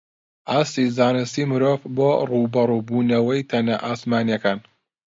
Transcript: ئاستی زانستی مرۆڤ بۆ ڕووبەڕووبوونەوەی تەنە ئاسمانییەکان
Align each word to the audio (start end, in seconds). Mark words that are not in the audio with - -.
ئاستی 0.51 0.85
زانستی 0.97 1.43
مرۆڤ 1.51 1.77
بۆ 1.95 2.09
ڕووبەڕووبوونەوەی 2.29 3.47
تەنە 3.49 3.75
ئاسمانییەکان 3.85 4.59